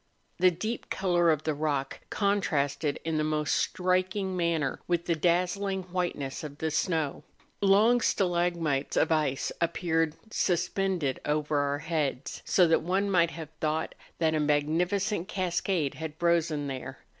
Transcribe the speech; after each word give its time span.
The 0.39 0.49
deep 0.49 0.89
colour 0.89 1.29
of 1.29 1.43
the 1.43 1.53
rock 1.53 1.99
contrasted 2.09 2.99
in 3.05 3.19
the 3.19 3.23
most 3.23 3.53
striking 3.55 4.35
manner 4.35 4.79
with 4.87 5.05
the 5.05 5.13
dazzling 5.13 5.83
white¬ 5.83 6.15
ness 6.15 6.43
of 6.43 6.57
the 6.57 6.71
snow. 6.71 7.23
Long 7.61 8.01
stalagmites 8.01 8.97
of 8.97 9.11
ice 9.11 9.51
appeared 9.61 10.15
suspended 10.33 11.19
over 11.23 11.59
our 11.59 11.77
heads, 11.77 12.41
so 12.45 12.67
that 12.67 12.81
one 12.81 13.11
might 13.11 13.29
have 13.29 13.49
CHIMBORAZO. 13.59 13.89
299 13.89 13.89
thought 13.89 13.95
that 14.17 14.33
a 14.35 14.39
magnificent 14.39 15.27
cascade 15.27 15.93
had 15.93 16.15
frozen 16.15 16.65
there. 16.65 16.97